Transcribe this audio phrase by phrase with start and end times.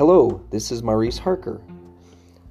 [0.00, 1.60] Hello, this is Maurice Harker.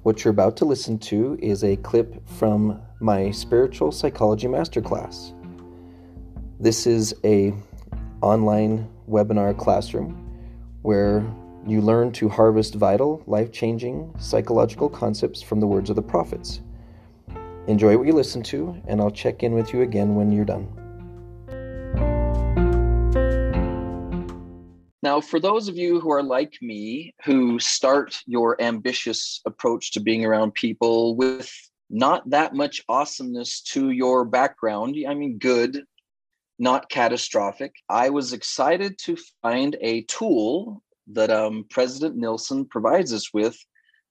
[0.04, 5.32] What you're about to listen to is a clip from my spiritual psychology masterclass.
[6.60, 7.52] This is a
[8.22, 10.30] online webinar classroom
[10.82, 11.26] where
[11.66, 16.60] you learn to harvest vital, life-changing psychological concepts from the words of the prophets.
[17.66, 20.68] Enjoy what you listen to, and I'll check in with you again when you're done.
[25.02, 30.00] Now, for those of you who are like me, who start your ambitious approach to
[30.00, 31.50] being around people with
[31.88, 35.84] not that much awesomeness to your background, I mean, good,
[36.58, 43.32] not catastrophic, I was excited to find a tool that um, President Nelson provides us
[43.32, 43.58] with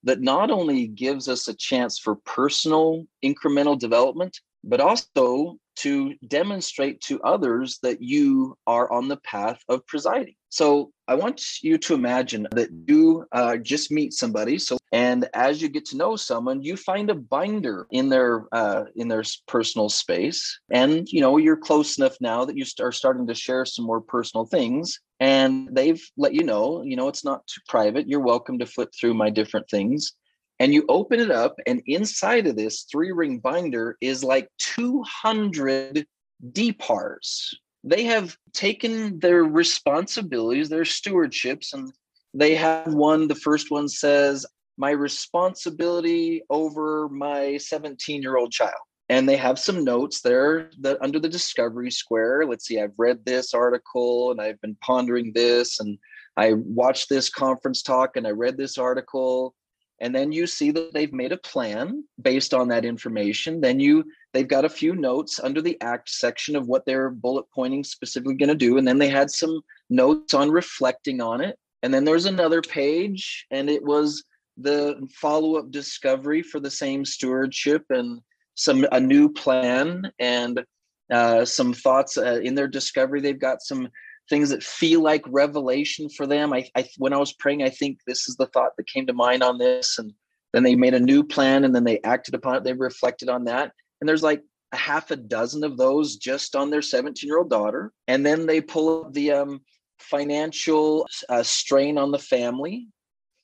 [0.03, 7.01] that not only gives us a chance for personal incremental development, but also to demonstrate
[7.01, 10.35] to others that you are on the path of presiding.
[10.49, 14.57] So I want you to imagine that you uh, just meet somebody.
[14.57, 18.85] So and as you get to know someone, you find a binder in their uh,
[18.95, 23.27] in their personal space, and you know you're close enough now that you are starting
[23.27, 24.99] to share some more personal things.
[25.21, 28.07] And they've let you know, you know, it's not too private.
[28.07, 30.13] You're welcome to flip through my different things
[30.59, 36.05] and you open it up and inside of this three ring binder is like 200
[36.51, 37.53] DPARs.
[37.83, 41.91] They have taken their responsibilities their stewardships and
[42.33, 44.45] they have one the first one says
[44.77, 48.75] my responsibility over my 17 year old child.
[49.11, 52.45] And they have some notes there that under the discovery square.
[52.45, 55.97] Let's see i've read this article and i've been pondering this and
[56.37, 59.55] i watched this conference talk and i read this article
[60.01, 63.61] and then you see that they've made a plan based on that information.
[63.61, 67.45] Then you they've got a few notes under the act section of what they're bullet
[67.53, 68.77] pointing specifically going to do.
[68.77, 71.57] And then they had some notes on reflecting on it.
[71.83, 74.23] And then there's another page and it was
[74.57, 78.21] the follow-up discovery for the same stewardship and
[78.55, 80.63] some a new plan and
[81.11, 83.87] uh, some thoughts uh, in their discovery they've got some
[84.29, 86.53] things that feel like revelation for them.
[86.53, 89.13] I, I when I was praying, I think this is the thought that came to
[89.13, 90.13] mind on this, and
[90.53, 92.63] then they made a new plan, and then they acted upon it.
[92.63, 96.69] They reflected on that, and there's like a half a dozen of those just on
[96.69, 99.61] their 17 year old daughter, and then they pull up the um,
[99.99, 102.87] financial uh, strain on the family,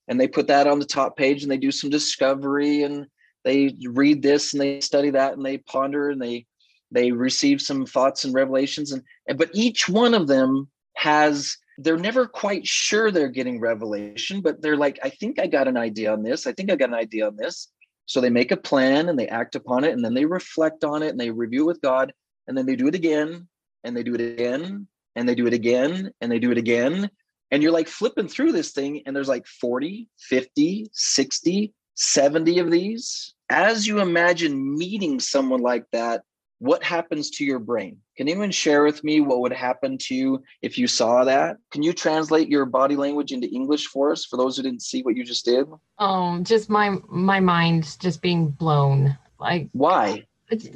[0.08, 3.08] and they put that on the top page, and they do some discovery, and
[3.44, 6.46] they read this, and they study that, and they ponder, and they
[6.92, 9.02] they receive some thoughts and revelations and
[9.38, 14.78] but each one of them has they're never quite sure they're getting revelation, but they're
[14.78, 16.48] like, I think I got an idea on this.
[16.48, 17.70] I think I got an idea on this.
[18.06, 21.04] So they make a plan and they act upon it and then they reflect on
[21.04, 22.14] it and they review with God
[22.48, 23.48] and then they do it again
[23.84, 27.10] and they do it again and they do it again and they do it again.
[27.52, 32.72] And you're like flipping through this thing and there's like 40, 50, 60, 70 of
[32.72, 33.34] these.
[33.50, 36.22] As you imagine meeting someone like that,
[36.60, 37.98] what happens to your brain?
[38.16, 41.58] Can anyone share with me what would happen to you if you saw that?
[41.72, 45.02] Can you translate your body language into English for us for those who didn't see
[45.02, 45.68] what you just did?
[46.00, 49.18] Um, just my my mind just being blown.
[49.40, 50.26] Like why?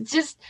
[0.04, 0.42] Just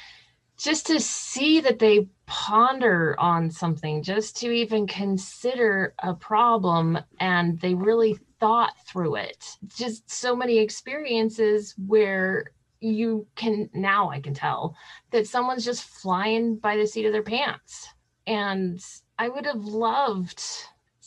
[0.57, 7.59] just to see that they ponder on something, just to even consider a problem and
[7.61, 9.57] they really thought through it.
[9.67, 12.51] Just so many experiences where
[12.81, 14.75] you can now I can tell
[15.11, 17.87] that someone's just flying by the seat of their pants.
[18.27, 18.83] And
[19.17, 20.41] I would have loved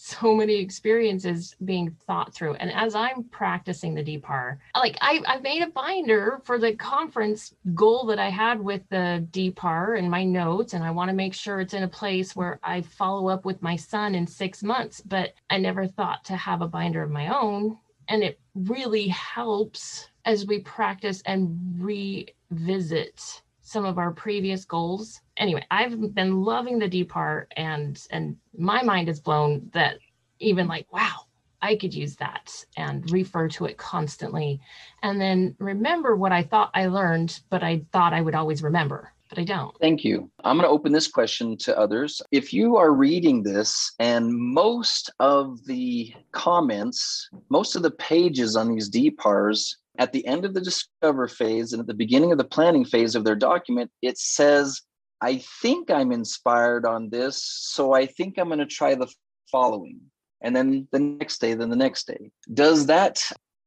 [0.03, 2.55] so many experiences being thought through.
[2.55, 7.55] And as I'm practicing the DPAR, like I, I made a binder for the conference
[7.72, 10.75] goal that I had with the DPAR and my notes.
[10.75, 13.62] And I want to make sure it's in a place where I follow up with
[13.62, 15.00] my son in six months.
[15.00, 17.78] But I never thought to have a binder of my own.
[18.08, 25.20] And it really helps as we practice and revisit some of our previous goals.
[25.36, 29.98] Anyway, I've been loving the DPAR and and my mind is blown that
[30.38, 31.27] even like, wow,
[31.62, 34.60] I could use that and refer to it constantly.
[35.03, 39.12] And then remember what I thought I learned, but I thought I would always remember
[39.32, 39.74] but I don't.
[39.80, 40.30] Thank you.
[40.44, 42.20] I'm going to open this question to others.
[42.32, 48.68] If you are reading this and most of the comments, most of the pages on
[48.68, 52.44] these DPARs at the end of the discover phase and at the beginning of the
[52.44, 54.82] planning phase of their document, it says,
[55.22, 59.10] I think I'm inspired on this, so I think I'm going to try the
[59.50, 59.98] following.
[60.42, 62.32] And then the next day, then the next day.
[62.52, 63.22] Does that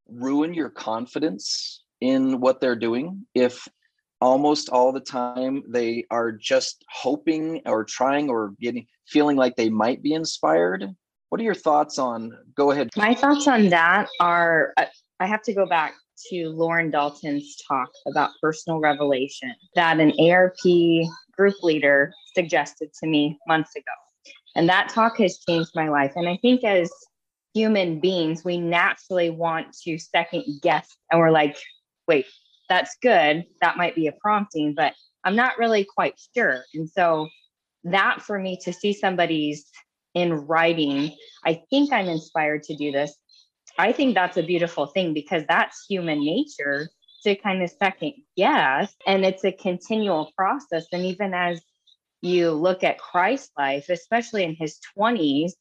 [0.08, 3.68] ruin your confidence in what they're doing if
[4.26, 9.70] almost all the time they are just hoping or trying or getting feeling like they
[9.70, 10.84] might be inspired
[11.30, 12.36] What are your thoughts on?
[12.56, 12.90] Go ahead.
[12.96, 14.74] My thoughts on that are
[15.20, 15.94] I have to go back
[16.30, 20.58] to Lauren Dalton's talk about personal revelation that an ARP
[21.38, 23.84] group leader suggested to me months ago.
[24.56, 26.14] And that talk has changed my life.
[26.16, 26.90] And I think as
[27.54, 31.58] human beings, we naturally want to second guess and we're like,
[32.08, 32.26] wait,
[32.70, 33.46] that's good.
[33.62, 36.64] That might be a prompting, but I'm not really quite sure.
[36.74, 37.28] And so
[37.84, 39.66] that for me to see somebody's
[40.14, 41.16] in writing,
[41.46, 43.16] I think I'm inspired to do this.
[43.78, 46.90] I think that's a beautiful thing because that's human nature
[47.24, 48.94] to kind of second guess.
[49.06, 50.86] And it's a continual process.
[50.92, 51.62] And even as
[52.22, 55.52] you look at Christ's life, especially in his 20s,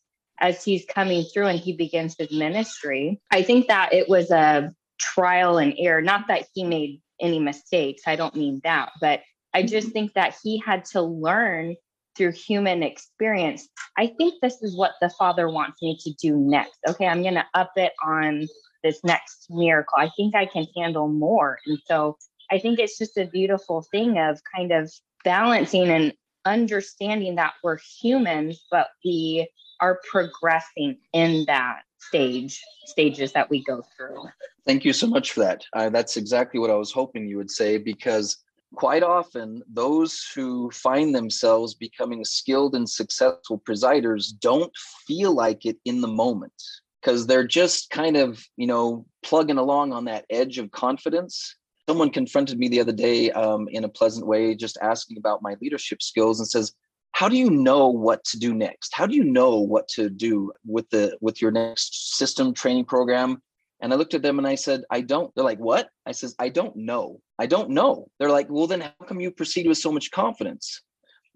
[0.40, 4.72] as he's coming through and he begins his ministry, I think that it was a
[4.99, 6.02] trial and error.
[6.02, 9.20] Not that he made any mistakes, I don't mean that, but
[9.52, 9.69] I mm-hmm.
[9.69, 11.76] just think that he had to learn
[12.17, 13.69] through human experience.
[13.96, 16.79] I think this is what the Father wants me to do next.
[16.88, 18.46] Okay, I'm going to up it on
[18.82, 19.99] this next miracle.
[19.99, 21.58] I think I can handle more.
[21.67, 22.17] And so
[22.50, 24.93] I think it's just a beautiful thing of kind of
[25.25, 26.12] balancing and
[26.44, 29.49] understanding that we're humans, but we
[29.81, 34.25] are progressing in that stage stages that we go through.
[34.66, 35.64] Thank you so much for that.
[35.75, 38.38] Uh, that's exactly what I was hoping you would say because
[38.75, 44.72] quite often those who find themselves becoming skilled and successful presiders don't
[45.06, 46.52] feel like it in the moment
[47.00, 51.56] because they're just kind of you know plugging along on that edge of confidence.
[51.87, 55.56] Someone confronted me the other day um, in a pleasant way just asking about my
[55.61, 56.72] leadership skills and says
[57.12, 58.93] how do you know what to do next?
[58.93, 63.40] How do you know what to do with the with your next system training program
[63.84, 65.88] and i looked at them and i said i don't they're like what?
[66.06, 67.20] I says i don't know.
[67.38, 68.08] I don't know.
[68.19, 70.81] They're like well then how come you proceed with so much confidence?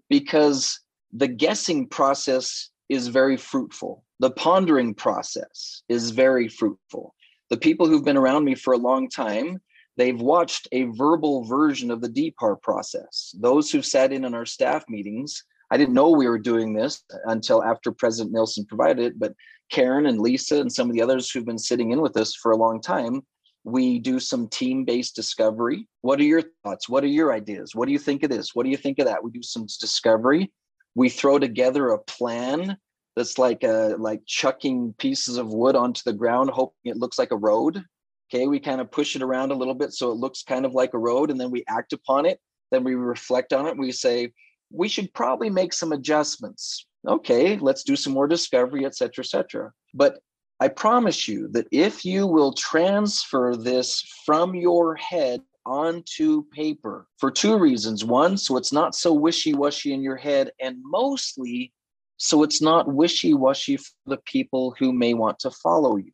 [0.09, 0.79] Because
[1.13, 4.03] the guessing process is very fruitful.
[4.19, 7.13] The pondering process is very fruitful.
[7.51, 9.61] The people who've been around me for a long time
[9.95, 13.35] they've watched a verbal version of the DPAR process.
[13.37, 17.03] Those who've sat in on our staff meetings I didn't know we were doing this
[17.25, 19.33] until after President Nelson provided it, but
[19.69, 22.51] Karen and Lisa and some of the others who've been sitting in with us for
[22.51, 23.21] a long time,
[23.63, 25.87] we do some team based discovery.
[26.01, 26.89] What are your thoughts?
[26.89, 27.75] What are your ideas?
[27.75, 28.55] What do you think of this?
[28.55, 29.23] What do you think of that?
[29.23, 30.51] We do some discovery.
[30.95, 32.77] We throw together a plan
[33.15, 37.31] that's like a like chucking pieces of wood onto the ground, hoping it looks like
[37.31, 37.83] a road.
[38.31, 40.73] Okay, we kind of push it around a little bit so it looks kind of
[40.73, 42.39] like a road, and then we act upon it.
[42.71, 43.77] Then we reflect on it.
[43.77, 44.31] We say,
[44.71, 46.85] we should probably make some adjustments.
[47.07, 49.71] Okay, let's do some more discovery, et cetera, et cetera.
[49.93, 50.19] But
[50.59, 57.29] I promise you that if you will transfer this from your head onto paper for
[57.29, 58.03] two reasons.
[58.03, 61.71] One, so it's not so wishy washy in your head, and mostly
[62.17, 66.11] so it's not wishy washy for the people who may want to follow you.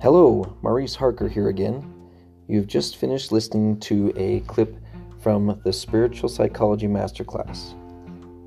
[0.00, 1.94] Hello, Maurice Harker here again.
[2.48, 4.74] You've just finished listening to a clip
[5.20, 7.74] from the Spiritual Psychology Masterclass,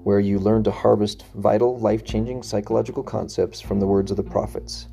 [0.03, 4.23] where you learn to harvest vital, life changing psychological concepts from the words of the
[4.23, 4.87] prophets.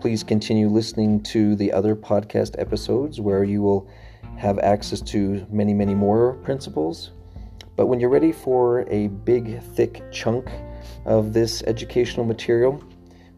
[0.00, 3.88] Please continue listening to the other podcast episodes where you will
[4.36, 7.10] have access to many, many more principles.
[7.74, 10.50] But when you're ready for a big, thick chunk
[11.04, 12.82] of this educational material,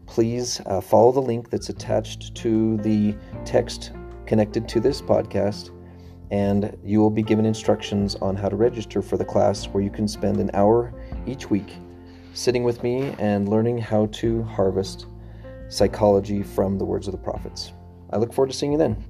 [0.05, 3.15] please uh, follow the link that's attached to the
[3.45, 3.91] text
[4.25, 5.69] connected to this podcast,
[6.31, 9.89] and you will be given instructions on how to register for the class where you
[9.89, 10.93] can spend an hour
[11.27, 11.75] each week
[12.33, 15.05] sitting with me and learning how to harvest
[15.67, 17.73] psychology from the words of the prophets.
[18.11, 19.03] I look forward to seeing you then.